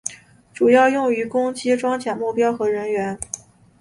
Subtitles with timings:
[0.51, 3.19] 主要用于攻击装甲目标和人员。